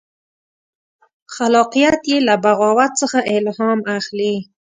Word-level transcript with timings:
خلاقیت 1.35 1.99
یې 2.11 2.17
له 2.27 2.35
بغاوت 2.43 2.91
څخه 3.01 3.19
الهام 3.35 3.79
اخلي. 3.97 4.35